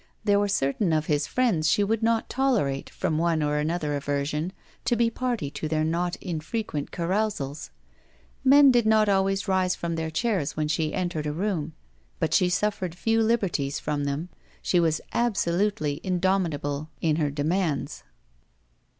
There 0.23 0.39
were 0.39 0.47
certain 0.47 0.91
of 0.93 1.05
his 1.05 1.27
friends 1.27 1.69
she 1.69 1.83
would 1.83 2.01
not 2.01 2.27
tolerate, 2.27 2.89
from 2.89 3.19
one 3.19 3.43
or 3.43 3.57
another 3.59 3.95
aversion, 3.95 4.51
to 4.85 4.95
be 4.95 5.11
party 5.11 5.51
to 5.51 5.67
their 5.67 5.83
not 5.83 6.15
infrequent 6.15 6.89
carousals. 6.89 7.69
Men 8.43 8.71
did 8.71 8.87
not 8.87 9.07
sdways 9.07 9.47
rise 9.47 9.75
from 9.75 9.93
their 9.93 10.09
chairs 10.09 10.57
when 10.57 10.67
she 10.67 10.91
entered 10.95 11.27
a 11.27 11.31
room, 11.31 11.73
but 12.19 12.33
she 12.33 12.49
suffered 12.49 12.95
few 12.95 13.21
liberties 13.21 13.79
from 13.79 14.05
them. 14.05 14.29
She 14.63 14.79
was 14.79 15.01
absolutely 15.13 16.01
indomitable 16.03 16.89
in 17.01 17.17
her 17.17 17.29
demands. 17.29 18.03